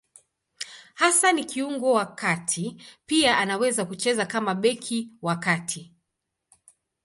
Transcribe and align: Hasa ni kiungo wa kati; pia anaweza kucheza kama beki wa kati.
Hasa 0.95 1.31
ni 1.31 1.43
kiungo 1.45 1.93
wa 1.93 2.05
kati; 2.05 2.81
pia 3.05 3.37
anaweza 3.37 3.85
kucheza 3.85 4.25
kama 4.25 4.55
beki 4.55 5.11
wa 5.21 5.35
kati. 5.35 5.93